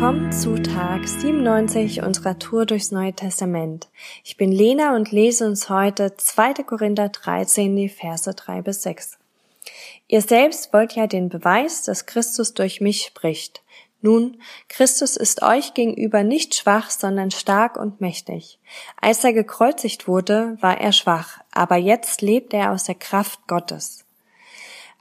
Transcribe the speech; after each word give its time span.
Willkommen 0.00 0.30
zu 0.30 0.62
Tag 0.62 1.08
97 1.08 2.04
unserer 2.04 2.38
Tour 2.38 2.66
durchs 2.66 2.92
Neue 2.92 3.14
Testament. 3.14 3.88
Ich 4.22 4.36
bin 4.36 4.52
Lena 4.52 4.94
und 4.94 5.10
lese 5.10 5.44
uns 5.44 5.70
heute 5.70 6.16
2. 6.16 6.62
Korinther 6.62 7.08
13, 7.08 7.74
die 7.74 7.88
Verse 7.88 8.32
3 8.32 8.62
bis 8.62 8.84
6. 8.84 9.18
Ihr 10.06 10.22
selbst 10.22 10.72
wollt 10.72 10.92
ja 10.92 11.08
den 11.08 11.28
Beweis, 11.28 11.82
dass 11.82 12.06
Christus 12.06 12.54
durch 12.54 12.80
mich 12.80 13.06
spricht. 13.06 13.64
Nun, 14.00 14.40
Christus 14.68 15.16
ist 15.16 15.42
euch 15.42 15.74
gegenüber 15.74 16.22
nicht 16.22 16.54
schwach, 16.54 16.90
sondern 16.90 17.32
stark 17.32 17.76
und 17.76 18.00
mächtig. 18.00 18.60
Als 19.00 19.24
er 19.24 19.32
gekreuzigt 19.32 20.06
wurde, 20.06 20.56
war 20.60 20.80
er 20.80 20.92
schwach, 20.92 21.40
aber 21.50 21.74
jetzt 21.74 22.22
lebt 22.22 22.54
er 22.54 22.70
aus 22.70 22.84
der 22.84 22.94
Kraft 22.94 23.48
Gottes. 23.48 24.04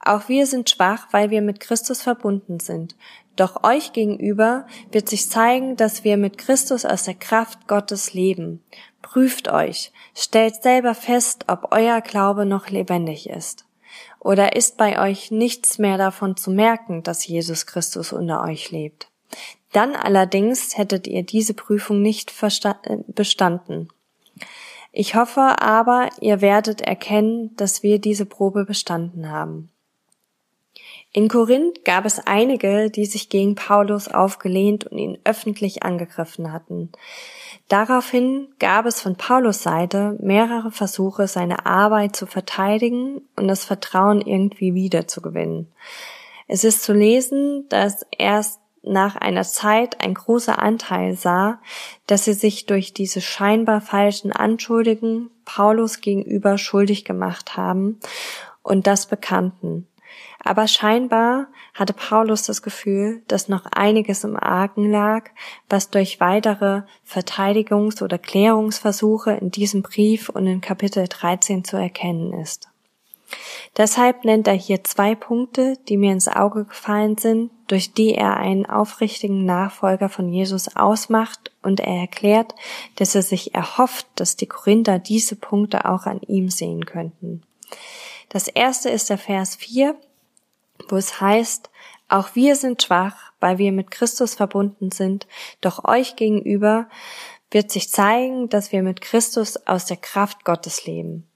Auch 0.08 0.30
wir 0.30 0.48
sind 0.48 0.70
schwach, 0.70 1.08
weil 1.12 1.32
wir 1.32 1.42
mit 1.42 1.60
Christus 1.60 2.02
verbunden 2.02 2.60
sind. 2.60 2.96
Doch 3.36 3.64
euch 3.64 3.93
gegenüber 3.93 4.66
wird 4.92 5.10
sich 5.10 5.30
zeigen, 5.30 5.75
dass 5.75 6.04
wir 6.04 6.18
mit 6.18 6.38
Christus 6.38 6.86
aus 6.86 7.04
der 7.04 7.14
Kraft 7.14 7.68
Gottes 7.68 8.14
leben. 8.14 8.64
Prüft 9.02 9.50
euch, 9.50 9.92
stellt 10.16 10.64
selber 10.64 10.96
fest, 10.96 11.46
ob 11.47 11.71
euer 11.71 12.02
Glaube 12.02 12.46
noch 12.46 12.70
lebendig 12.70 13.30
ist. 13.30 13.66
Oder 14.20 14.56
ist 14.56 14.78
bei 14.78 15.00
euch 15.00 15.30
nichts 15.30 15.78
mehr 15.78 15.97
davon 15.97 16.36
zu 16.36 16.52
merken, 16.52 17.04
dass 17.04 17.28
Jesus 17.28 17.66
Christus 17.66 18.14
unter 18.14 18.42
euch 18.44 18.71
lebt? 18.71 19.10
Dann 19.71 19.96
allerdings 19.96 20.78
hättet 20.78 21.05
ihr 21.05 21.24
diese 21.24 21.54
Prüfung 21.54 22.02
nicht 22.02 22.33
äh, 22.42 22.97
bestanden. 23.08 23.89
Ich 24.92 25.16
hoffe 25.16 25.61
aber, 25.61 26.10
ihr 26.21 26.42
werdet 26.42 26.82
erkennen, 26.82 27.55
dass 27.58 27.83
wir 27.83 28.00
diese 28.00 28.25
Probe 28.25 28.66
bestanden 28.66 29.30
haben. 29.30 29.69
In 31.18 31.30
Korinth 31.30 31.84
gab 31.84 32.06
es 32.06 32.20
einige, 32.28 32.92
die 32.92 33.08
sich 33.08 33.28
gegen 33.30 33.56
Paulus 33.56 34.08
aufgelehnt 34.08 34.86
und 34.86 35.00
ihn 35.00 35.17
öffentlich 35.23 35.81
angegriffen 35.81 36.53
hatten. 36.53 36.91
Daraufhin 37.69 38.50
gab 38.59 38.86
es 38.86 39.02
von 39.02 39.16
Paulus 39.16 39.64
Seite 39.64 40.16
mehrere 40.22 40.69
Versuche, 40.69 41.28
seine 41.28 41.66
Arbeit 41.66 42.16
zu 42.16 42.28
verteidigen 42.28 43.23
und 43.36 43.47
das 43.47 43.66
Vertrauen 43.66 44.22
irgendwie 44.22 44.75
wiederzugewinnen. 44.75 45.72
Es 46.47 46.64
ist 46.64 46.83
zu 46.83 46.94
lesen, 46.94 47.66
dass 47.69 48.06
erst 48.16 48.59
nach 48.84 49.16
einer 49.16 49.44
Zeit 49.44 50.00
ein 50.02 50.13
großer 50.13 50.61
Anteil 50.61 51.16
sah, 51.16 51.59
dass 52.06 52.25
sie 52.25 52.34
sich 52.34 52.67
durch 52.67 52.94
diese 52.94 53.22
scheinbar 53.22 53.81
falschen 53.81 54.31
Anschuldigen 54.31 55.31
Paulus 55.45 56.02
gegenüber 56.02 56.59
schuldig 56.59 57.06
gemacht 57.06 57.58
haben 57.58 58.00
und 58.61 58.86
das 58.86 59.08
bekannten. 59.08 59.88
Aber 60.43 60.67
scheinbar 60.67 61.47
hatte 61.73 61.93
Paulus 61.93 62.43
das 62.43 62.61
Gefühl, 62.61 63.23
dass 63.27 63.49
noch 63.49 63.66
einiges 63.66 64.23
im 64.23 64.38
Argen 64.38 64.89
lag, 64.89 65.29
was 65.69 65.89
durch 65.89 66.19
weitere 66.19 66.83
Verteidigungs- 67.05 68.03
oder 68.03 68.17
Klärungsversuche 68.17 69.31
in 69.31 69.52
diesem 69.52 69.81
Brief 69.81 70.29
und 70.29 70.47
in 70.47 70.61
Kapitel 70.61 71.07
13 71.07 71.63
zu 71.63 71.77
erkennen 71.77 72.33
ist. 72.33 72.69
Deshalb 73.75 74.23
nennt 74.23 74.47
er 74.47 74.53
hier 74.53 74.83
zwei 74.83 75.13
Punkte, 75.13 75.77
die 75.88 75.97
mir 75.97 76.11
ins 76.11 76.27
Auge 76.27 76.66
gefallen 76.66 77.17
sind, 77.17 77.51
durch 77.67 77.94
die 77.94 78.16
er 78.16 78.38
einen 78.38 78.66
aufrichtigen 78.66 79.45
Nachfolger 79.45 80.09
von 80.09 80.31
Jesus 80.31 80.75
ausmacht 80.75 81.51
und 81.61 81.79
er 81.79 82.01
erklärt, 82.01 82.55
dass 82.95 83.13
er 83.13 83.22
sich 83.22 83.53
erhofft, 83.53 84.07
dass 84.16 84.35
die 84.35 84.47
Korinther 84.47 84.99
diese 84.99 85.35
Punkte 85.35 85.85
auch 85.85 86.05
an 86.05 86.22
ihm 86.22 86.49
sehen 86.49 86.85
könnten. 86.85 87.44
Das 88.29 88.47
erste 88.47 88.89
ist 88.89 89.09
der 89.09 89.17
Vers 89.17 89.55
4, 89.55 89.95
wo 90.89 90.97
es 90.97 91.22
heißt, 91.22 91.70
auch 92.09 92.36
wir 92.36 92.56
sind 92.56 92.83
schwach, 92.83 93.31
weil 93.39 93.58
wir 93.58 93.72
mit 93.72 93.92
Christus 93.92 94.36
verbunden 94.36 94.92
sind, 94.92 95.28
doch 95.61 95.86
euch 95.86 96.16
gegenüber 96.16 96.88
wird 97.52 97.72
sich 97.72 97.89
zeigen, 97.89 98.50
dass 98.50 98.72
wir 98.72 98.84
mit 98.84 99.01
Christus 99.01 99.57
aus 99.68 99.85
der 99.85 99.97
Kraft 99.97 100.44
Gottes 100.44 100.85
leben. 100.85 101.28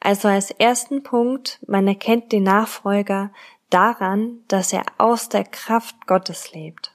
Also 0.00 0.28
als 0.28 0.50
ersten 0.50 1.02
Punkt, 1.02 1.58
man 1.66 1.88
erkennt 1.88 2.32
den 2.32 2.44
Nachfolger 2.44 3.32
daran, 3.70 4.40
dass 4.48 4.72
er 4.72 4.84
aus 4.98 5.28
der 5.28 5.44
Kraft 5.44 6.06
Gottes 6.06 6.52
lebt. 6.52 6.92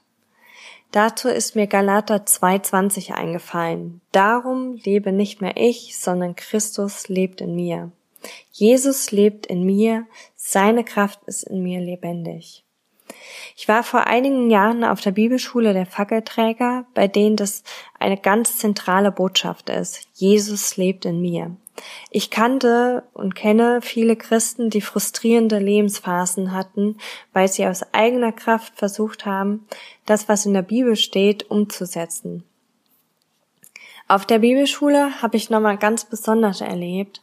Dazu 0.92 1.28
ist 1.28 1.56
mir 1.56 1.66
Galater 1.66 2.16
2.20 2.16 3.12
eingefallen. 3.12 4.02
Darum 4.12 4.74
lebe 4.74 5.10
nicht 5.10 5.40
mehr 5.40 5.56
ich, 5.56 5.98
sondern 5.98 6.36
Christus 6.36 7.08
lebt 7.08 7.40
in 7.40 7.54
mir. 7.54 7.90
Jesus 8.50 9.10
lebt 9.10 9.46
in 9.46 9.64
mir, 9.64 10.06
seine 10.34 10.84
Kraft 10.84 11.20
ist 11.26 11.44
in 11.44 11.62
mir 11.62 11.80
lebendig. 11.80 12.64
Ich 13.56 13.68
war 13.68 13.82
vor 13.82 14.06
einigen 14.06 14.50
Jahren 14.50 14.84
auf 14.84 15.00
der 15.00 15.12
Bibelschule 15.12 15.72
der 15.72 15.86
Fackelträger, 15.86 16.86
bei 16.94 17.08
denen 17.08 17.36
das 17.36 17.62
eine 17.98 18.16
ganz 18.16 18.58
zentrale 18.58 19.12
Botschaft 19.12 19.68
ist. 19.68 20.08
Jesus 20.14 20.76
lebt 20.76 21.04
in 21.04 21.20
mir. 21.20 21.56
Ich 22.10 22.30
kannte 22.30 23.04
und 23.14 23.34
kenne 23.34 23.80
viele 23.82 24.16
Christen, 24.16 24.70
die 24.70 24.80
frustrierende 24.80 25.58
Lebensphasen 25.58 26.52
hatten, 26.52 26.98
weil 27.32 27.48
sie 27.48 27.66
aus 27.66 27.82
eigener 27.92 28.32
Kraft 28.32 28.76
versucht 28.76 29.26
haben, 29.26 29.66
das, 30.06 30.28
was 30.28 30.46
in 30.46 30.54
der 30.54 30.62
Bibel 30.62 30.96
steht, 30.96 31.50
umzusetzen. 31.50 32.44
Auf 34.08 34.26
der 34.26 34.40
Bibelschule 34.40 35.22
habe 35.22 35.36
ich 35.36 35.48
nochmal 35.48 35.78
ganz 35.78 36.04
besonders 36.04 36.60
erlebt, 36.60 37.22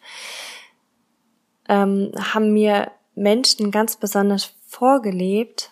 ähm, 1.69 2.12
haben 2.18 2.52
mir 2.52 2.91
Menschen 3.16 3.72
ganz 3.72 3.96
besonders 3.96 4.53
vorgelebt, 4.68 5.72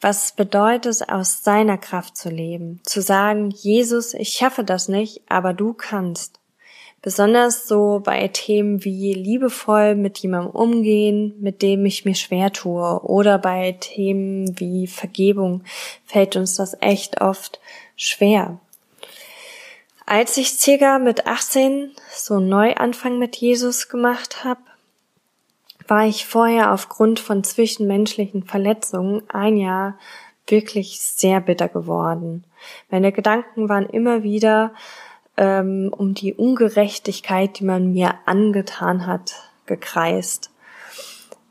was 0.00 0.32
bedeutet, 0.32 1.08
aus 1.08 1.42
seiner 1.44 1.78
Kraft 1.78 2.16
zu 2.16 2.28
leben. 2.28 2.80
Zu 2.84 3.00
sagen, 3.00 3.50
Jesus, 3.50 4.14
ich 4.14 4.30
schaffe 4.30 4.64
das 4.64 4.88
nicht, 4.88 5.22
aber 5.28 5.54
du 5.54 5.72
kannst. 5.72 6.40
Besonders 7.00 7.68
so 7.68 8.00
bei 8.02 8.28
Themen 8.28 8.82
wie 8.82 9.12
liebevoll 9.12 9.94
mit 9.94 10.18
jemandem 10.18 10.52
umgehen, 10.52 11.34
mit 11.38 11.60
dem 11.60 11.84
ich 11.84 12.06
mir 12.06 12.14
schwer 12.14 12.50
tue, 12.50 13.00
oder 13.02 13.38
bei 13.38 13.72
Themen 13.78 14.58
wie 14.58 14.86
Vergebung 14.86 15.64
fällt 16.06 16.36
uns 16.36 16.56
das 16.56 16.76
echt 16.80 17.20
oft 17.20 17.60
schwer. 17.96 18.58
Als 20.06 20.36
ich 20.36 20.50
circa 20.50 20.98
mit 20.98 21.26
18 21.26 21.92
so 22.14 22.40
Neuanfang 22.40 23.18
mit 23.18 23.36
Jesus 23.36 23.88
gemacht 23.88 24.44
habe, 24.44 24.60
war 25.86 26.06
ich 26.06 26.26
vorher 26.26 26.72
aufgrund 26.72 27.20
von 27.20 27.44
zwischenmenschlichen 27.44 28.44
Verletzungen 28.44 29.22
ein 29.28 29.56
Jahr 29.56 29.98
wirklich 30.46 31.00
sehr 31.00 31.40
bitter 31.40 31.68
geworden. 31.68 32.44
Meine 32.90 33.12
Gedanken 33.12 33.68
waren 33.68 33.88
immer 33.88 34.22
wieder 34.22 34.72
ähm, 35.36 35.92
um 35.96 36.14
die 36.14 36.34
Ungerechtigkeit, 36.34 37.58
die 37.58 37.64
man 37.64 37.92
mir 37.92 38.14
angetan 38.26 39.06
hat, 39.06 39.50
gekreist. 39.66 40.50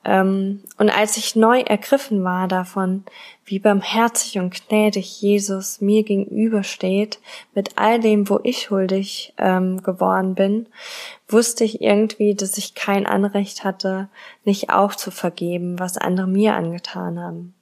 Ähm, 0.05 0.61
und 0.77 0.89
als 0.89 1.17
ich 1.17 1.35
neu 1.35 1.61
ergriffen 1.61 2.23
war 2.23 2.47
davon, 2.47 3.03
wie 3.45 3.59
barmherzig 3.59 4.37
und 4.37 4.67
gnädig 4.67 5.21
Jesus 5.21 5.79
mir 5.81 6.03
gegenübersteht, 6.03 7.19
mit 7.53 7.77
all 7.77 7.99
dem, 7.99 8.29
wo 8.29 8.39
ich 8.43 8.63
schuldig 8.63 9.33
ähm, 9.37 9.81
geworden 9.81 10.35
bin, 10.35 10.67
wusste 11.27 11.63
ich 11.63 11.81
irgendwie, 11.81 12.35
dass 12.35 12.57
ich 12.57 12.75
kein 12.75 13.05
Anrecht 13.05 13.63
hatte, 13.63 14.09
nicht 14.43 14.69
auch 14.69 14.95
zu 14.95 15.11
vergeben, 15.11 15.79
was 15.79 15.97
andere 15.97 16.27
mir 16.27 16.55
angetan 16.55 17.19
haben. 17.19 17.53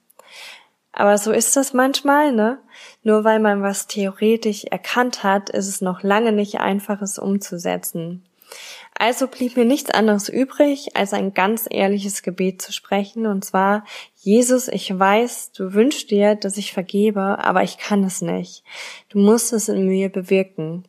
Aber 0.92 1.16
so 1.16 1.32
ist 1.32 1.56
das 1.56 1.72
manchmal, 1.72 2.32
ne? 2.32 2.58
Nur 3.02 3.24
weil 3.24 3.40
man 3.40 3.62
was 3.62 3.86
theoretisch 3.86 4.64
erkannt 4.64 5.22
hat, 5.22 5.48
ist 5.48 5.68
es 5.68 5.80
noch 5.80 6.02
lange 6.02 6.32
nicht 6.32 6.60
einfach, 6.60 7.00
es 7.00 7.18
umzusetzen. 7.18 8.22
Also 9.02 9.26
blieb 9.26 9.56
mir 9.56 9.64
nichts 9.64 9.90
anderes 9.90 10.28
übrig, 10.28 10.94
als 10.94 11.12
ein 11.12 11.34
ganz 11.34 11.66
ehrliches 11.68 12.22
Gebet 12.22 12.62
zu 12.62 12.72
sprechen, 12.72 13.26
und 13.26 13.44
zwar, 13.44 13.84
Jesus, 14.14 14.68
ich 14.68 14.96
weiß, 14.96 15.50
du 15.50 15.74
wünschst 15.74 16.12
dir, 16.12 16.36
dass 16.36 16.56
ich 16.56 16.72
vergebe, 16.72 17.40
aber 17.40 17.64
ich 17.64 17.78
kann 17.78 18.04
es 18.04 18.22
nicht. 18.22 18.62
Du 19.08 19.18
musst 19.18 19.52
es 19.52 19.68
in 19.68 19.88
mir 19.88 20.08
bewirken. 20.08 20.84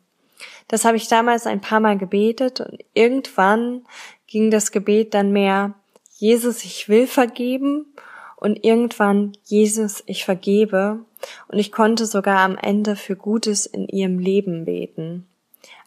Das 0.68 0.84
habe 0.84 0.96
ich 0.96 1.08
damals 1.08 1.48
ein 1.48 1.60
paar 1.60 1.80
Mal 1.80 1.98
gebetet 1.98 2.60
und 2.60 2.84
irgendwann 2.92 3.84
ging 4.28 4.52
das 4.52 4.70
Gebet 4.70 5.12
dann 5.12 5.32
mehr, 5.32 5.74
Jesus, 6.16 6.64
ich 6.64 6.88
will 6.88 7.08
vergeben 7.08 7.84
und 8.36 8.64
irgendwann, 8.64 9.32
Jesus, 9.42 10.04
ich 10.06 10.24
vergebe 10.24 11.00
und 11.48 11.58
ich 11.58 11.72
konnte 11.72 12.06
sogar 12.06 12.38
am 12.42 12.56
Ende 12.58 12.94
für 12.94 13.16
Gutes 13.16 13.66
in 13.66 13.88
ihrem 13.88 14.20
Leben 14.20 14.66
beten. 14.66 15.26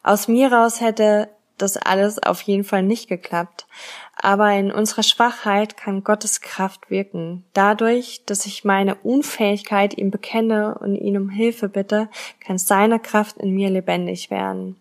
Aus 0.03 0.27
mir 0.27 0.51
raus 0.51 0.81
hätte 0.81 1.29
das 1.57 1.77
alles 1.77 2.21
auf 2.21 2.41
jeden 2.41 2.63
Fall 2.63 2.83
nicht 2.83 3.07
geklappt. 3.07 3.67
Aber 4.15 4.51
in 4.53 4.71
unserer 4.71 5.03
Schwachheit 5.03 5.77
kann 5.77 6.03
Gottes 6.03 6.41
Kraft 6.41 6.89
wirken. 6.89 7.45
Dadurch, 7.53 8.23
dass 8.25 8.45
ich 8.45 8.63
meine 8.63 8.95
Unfähigkeit 8.95 9.97
ihm 9.97 10.11
bekenne 10.11 10.77
und 10.79 10.95
ihn 10.95 11.17
um 11.17 11.29
Hilfe 11.29 11.69
bitte, 11.69 12.09
kann 12.39 12.57
seine 12.57 12.99
Kraft 12.99 13.37
in 13.37 13.51
mir 13.51 13.69
lebendig 13.69 14.31
werden. 14.31 14.75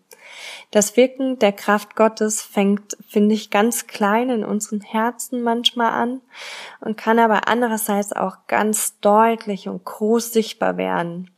Das 0.71 0.97
Wirken 0.97 1.39
der 1.39 1.53
Kraft 1.53 1.95
Gottes 1.95 2.41
fängt, 2.41 2.97
finde 3.07 3.35
ich, 3.35 3.49
ganz 3.49 3.87
klein 3.87 4.29
in 4.29 4.43
unseren 4.43 4.81
Herzen 4.81 5.41
manchmal 5.41 5.91
an 5.91 6.21
und 6.81 6.97
kann 6.97 7.19
aber 7.19 7.47
andererseits 7.47 8.13
auch 8.13 8.37
ganz 8.47 8.99
deutlich 8.99 9.67
und 9.67 9.85
groß 9.85 10.33
sichtbar 10.33 10.77
werden. 10.77 11.31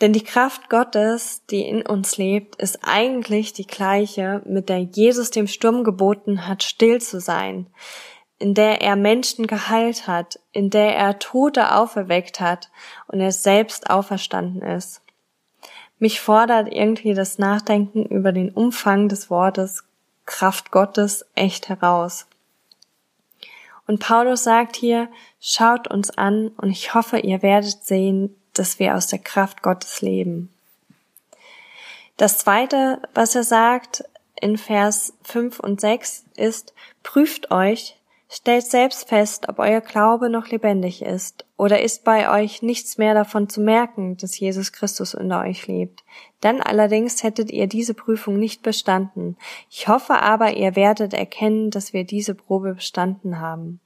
Denn 0.00 0.12
die 0.12 0.24
Kraft 0.24 0.70
Gottes, 0.70 1.42
die 1.50 1.62
in 1.62 1.86
uns 1.86 2.16
lebt, 2.16 2.56
ist 2.56 2.80
eigentlich 2.82 3.52
die 3.52 3.66
gleiche, 3.66 4.42
mit 4.44 4.68
der 4.68 4.80
Jesus 4.80 5.30
dem 5.30 5.46
Sturm 5.46 5.84
geboten 5.84 6.48
hat, 6.48 6.62
still 6.62 7.00
zu 7.00 7.20
sein, 7.20 7.68
in 8.38 8.54
der 8.54 8.82
er 8.82 8.96
Menschen 8.96 9.46
geheilt 9.46 10.08
hat, 10.08 10.40
in 10.52 10.70
der 10.70 10.96
er 10.96 11.18
Tote 11.18 11.74
auferweckt 11.74 12.40
hat 12.40 12.70
und 13.06 13.20
er 13.20 13.32
selbst 13.32 13.88
auferstanden 13.88 14.62
ist. 14.62 15.00
Mich 15.98 16.20
fordert 16.20 16.72
irgendwie 16.72 17.14
das 17.14 17.38
Nachdenken 17.38 18.04
über 18.04 18.32
den 18.32 18.50
Umfang 18.50 19.08
des 19.08 19.30
Wortes 19.30 19.84
Kraft 20.26 20.72
Gottes 20.72 21.24
echt 21.34 21.68
heraus. 21.68 22.26
Und 23.86 24.00
Paulus 24.00 24.44
sagt 24.44 24.76
hier, 24.76 25.08
schaut 25.40 25.88
uns 25.88 26.10
an 26.10 26.48
und 26.56 26.70
ich 26.70 26.94
hoffe, 26.94 27.18
ihr 27.18 27.42
werdet 27.42 27.84
sehen, 27.84 28.34
dass 28.54 28.78
wir 28.78 28.94
aus 28.94 29.06
der 29.06 29.18
Kraft 29.18 29.62
Gottes 29.62 30.00
leben. 30.00 30.50
Das 32.16 32.38
zweite, 32.38 33.02
was 33.12 33.34
er 33.34 33.44
sagt 33.44 34.04
in 34.40 34.56
Vers 34.56 35.14
5 35.22 35.60
und 35.60 35.80
6 35.80 36.24
ist, 36.36 36.72
prüft 37.02 37.50
euch, 37.50 37.96
stellt 38.28 38.66
selbst 38.66 39.08
fest, 39.08 39.48
ob 39.48 39.58
euer 39.58 39.80
Glaube 39.80 40.28
noch 40.28 40.48
lebendig 40.48 41.02
ist, 41.02 41.44
oder 41.56 41.82
ist 41.82 42.04
bei 42.04 42.30
euch 42.30 42.62
nichts 42.62 42.98
mehr 42.98 43.14
davon 43.14 43.48
zu 43.48 43.60
merken, 43.60 44.16
dass 44.16 44.38
Jesus 44.38 44.72
Christus 44.72 45.14
unter 45.14 45.40
euch 45.40 45.66
lebt. 45.66 46.04
Dann 46.40 46.60
allerdings 46.60 47.22
hättet 47.22 47.50
ihr 47.50 47.66
diese 47.68 47.94
Prüfung 47.94 48.38
nicht 48.38 48.62
bestanden. 48.62 49.36
Ich 49.70 49.88
hoffe 49.88 50.14
aber, 50.14 50.56
ihr 50.56 50.76
werdet 50.76 51.14
erkennen, 51.14 51.70
dass 51.70 51.92
wir 51.92 52.04
diese 52.04 52.34
Probe 52.34 52.74
bestanden 52.74 53.40
haben. 53.40 53.80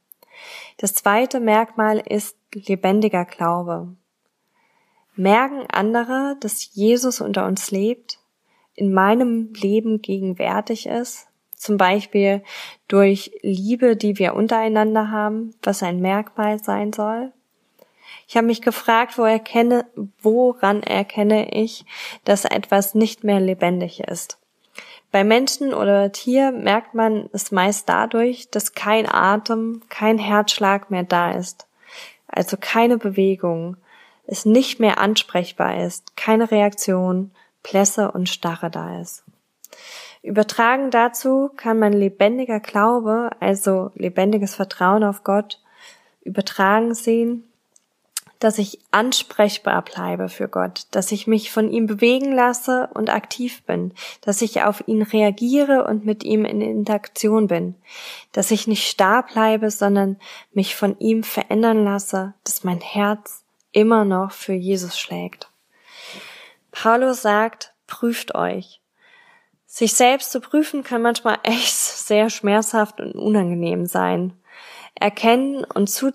Das 0.78 0.94
zweite 0.94 1.40
Merkmal 1.40 1.98
ist 1.98 2.36
lebendiger 2.54 3.24
Glaube. 3.24 3.88
Merken 5.18 5.66
andere, 5.68 6.36
dass 6.38 6.74
Jesus 6.74 7.20
unter 7.20 7.46
uns 7.46 7.72
lebt, 7.72 8.20
in 8.74 8.92
meinem 8.92 9.52
Leben 9.52 10.00
gegenwärtig 10.00 10.86
ist, 10.86 11.26
zum 11.56 11.76
Beispiel 11.76 12.44
durch 12.86 13.32
Liebe, 13.42 13.96
die 13.96 14.18
wir 14.20 14.34
untereinander 14.34 15.10
haben, 15.10 15.56
was 15.60 15.82
ein 15.82 16.00
Merkmal 16.00 16.62
sein 16.62 16.92
soll. 16.92 17.32
Ich 18.28 18.36
habe 18.36 18.46
mich 18.46 18.62
gefragt, 18.62 19.18
wo 19.18 19.24
erkenne, 19.24 19.86
woran 20.22 20.84
erkenne 20.84 21.50
ich, 21.52 21.84
dass 22.22 22.44
etwas 22.44 22.94
nicht 22.94 23.24
mehr 23.24 23.40
lebendig 23.40 24.00
ist. 24.00 24.38
Bei 25.10 25.24
Menschen 25.24 25.74
oder 25.74 26.12
Tier 26.12 26.52
merkt 26.52 26.94
man 26.94 27.28
es 27.32 27.50
meist 27.50 27.88
dadurch, 27.88 28.50
dass 28.50 28.74
kein 28.74 29.10
Atem, 29.10 29.82
kein 29.88 30.18
Herzschlag 30.18 30.92
mehr 30.92 31.02
da 31.02 31.32
ist. 31.32 31.66
Also 32.28 32.56
keine 32.60 32.98
Bewegung, 32.98 33.78
es 34.28 34.44
nicht 34.44 34.78
mehr 34.78 34.98
ansprechbar 34.98 35.82
ist, 35.82 36.16
keine 36.16 36.50
Reaktion, 36.50 37.32
Plässe 37.62 38.12
und 38.12 38.28
Starre 38.28 38.70
da 38.70 39.00
ist. 39.00 39.24
Übertragen 40.22 40.90
dazu 40.90 41.50
kann 41.56 41.78
man 41.78 41.92
lebendiger 41.92 42.60
Glaube, 42.60 43.30
also 43.40 43.90
lebendiges 43.94 44.54
Vertrauen 44.54 45.02
auf 45.02 45.24
Gott, 45.24 45.60
übertragen 46.22 46.94
sehen, 46.94 47.44
dass 48.38 48.58
ich 48.58 48.78
ansprechbar 48.90 49.82
bleibe 49.82 50.28
für 50.28 50.48
Gott, 50.48 50.86
dass 50.90 51.10
ich 51.10 51.26
mich 51.26 51.50
von 51.50 51.70
ihm 51.70 51.86
bewegen 51.86 52.32
lasse 52.32 52.90
und 52.92 53.10
aktiv 53.10 53.62
bin, 53.62 53.94
dass 54.20 54.42
ich 54.42 54.62
auf 54.62 54.86
ihn 54.86 55.02
reagiere 55.02 55.84
und 55.86 56.04
mit 56.04 56.22
ihm 56.22 56.44
in 56.44 56.60
Interaktion 56.60 57.46
bin, 57.46 57.74
dass 58.32 58.50
ich 58.50 58.66
nicht 58.66 58.86
starr 58.86 59.24
bleibe, 59.24 59.70
sondern 59.70 60.18
mich 60.52 60.76
von 60.76 60.98
ihm 60.98 61.22
verändern 61.22 61.82
lasse, 61.82 62.34
dass 62.44 62.62
mein 62.62 62.80
Herz 62.80 63.42
immer 63.78 64.04
noch 64.04 64.32
für 64.32 64.54
Jesus 64.54 64.98
schlägt. 64.98 65.48
Paulus 66.72 67.22
sagt, 67.22 67.74
prüft 67.86 68.34
euch. 68.34 68.80
Sich 69.66 69.94
selbst 69.94 70.32
zu 70.32 70.40
prüfen 70.40 70.82
kann 70.82 71.00
manchmal 71.02 71.38
echt 71.44 71.74
sehr 71.74 72.28
schmerzhaft 72.28 73.00
und 73.00 73.12
unangenehm 73.12 73.86
sein. 73.86 74.32
Erkennen 74.96 75.64
und, 75.64 75.88
zu, 75.88 76.12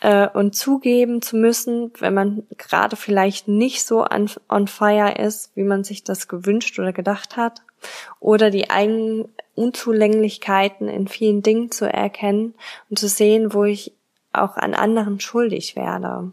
äh, 0.00 0.28
und 0.28 0.56
zugeben 0.56 1.20
zu 1.20 1.36
müssen, 1.36 1.92
wenn 1.98 2.14
man 2.14 2.46
gerade 2.56 2.96
vielleicht 2.96 3.48
nicht 3.48 3.84
so 3.84 4.06
on, 4.06 4.30
on 4.48 4.66
fire 4.66 5.12
ist, 5.18 5.54
wie 5.56 5.64
man 5.64 5.84
sich 5.84 6.04
das 6.04 6.26
gewünscht 6.26 6.78
oder 6.78 6.94
gedacht 6.94 7.36
hat, 7.36 7.62
oder 8.18 8.50
die 8.50 8.70
eigenen 8.70 9.28
Unzulänglichkeiten 9.54 10.88
in 10.88 11.06
vielen 11.06 11.42
Dingen 11.42 11.70
zu 11.70 11.84
erkennen 11.84 12.54
und 12.88 12.98
zu 12.98 13.08
sehen, 13.08 13.52
wo 13.52 13.64
ich 13.64 13.92
auch 14.32 14.56
an 14.56 14.74
anderen 14.74 15.20
schuldig 15.20 15.76
werde. 15.76 16.32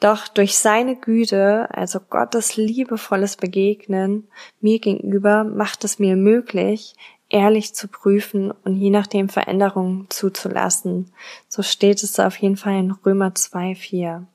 Doch 0.00 0.28
durch 0.28 0.58
seine 0.58 0.94
Güte, 0.94 1.68
also 1.72 1.98
Gottes 1.98 2.56
liebevolles 2.56 3.36
Begegnen 3.36 4.28
mir 4.60 4.78
gegenüber, 4.78 5.42
macht 5.42 5.82
es 5.84 5.98
mir 5.98 6.14
möglich, 6.14 6.94
ehrlich 7.28 7.74
zu 7.74 7.88
prüfen 7.88 8.50
und 8.50 8.76
je 8.76 8.90
nachdem 8.90 9.28
Veränderungen 9.28 10.06
zuzulassen. 10.08 11.12
So 11.48 11.62
steht 11.62 12.02
es 12.02 12.18
auf 12.20 12.36
jeden 12.36 12.56
Fall 12.56 12.78
in 12.78 12.92
Römer 12.92 13.34
2, 13.34 13.74
4. 13.74 14.26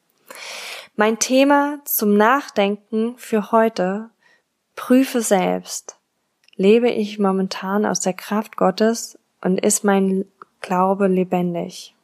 Mein 0.96 1.18
Thema 1.18 1.80
zum 1.86 2.18
Nachdenken 2.18 3.16
für 3.18 3.52
heute, 3.52 4.10
prüfe 4.76 5.22
selbst. 5.22 5.98
Lebe 6.56 6.90
ich 6.90 7.20
momentan 7.20 7.86
aus 7.86 8.00
der 8.00 8.14
Kraft 8.14 8.58
Gottes 8.58 9.18
und 9.42 9.60
ist 9.60 9.84
mein 9.84 10.26
Glaube 10.62 11.08
lebendig? 11.08 11.96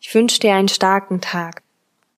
Ich 0.00 0.14
wünsche 0.14 0.40
dir 0.40 0.54
einen 0.54 0.68
starken 0.68 1.20
Tag. 1.20 1.62